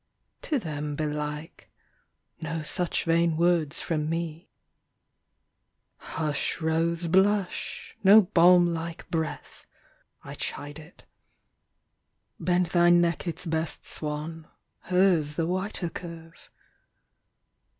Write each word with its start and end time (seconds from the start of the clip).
to 0.41 0.57
them, 0.57 0.95
belike: 0.95 1.69
no 2.41 2.63
such 2.63 3.03
vain 3.03 3.37
words 3.37 3.81
from 3.83 4.09
me. 4.09 4.49
"Hush, 5.97 6.59
rose, 6.59 7.07
blush! 7.07 7.95
no 8.03 8.23
balm 8.23 8.73
like 8.73 9.07
breath," 9.11 9.67
I 10.23 10.33
chide 10.33 10.79
it: 10.79 11.03
"Bend 12.39 12.65
thy 12.65 12.89
neck 12.89 13.27
its 13.27 13.45
best, 13.45 13.85
swan, 13.85 14.47
hers 14.85 15.35
the 15.35 15.45
whiter 15.45 15.87
curve!" 15.91 16.49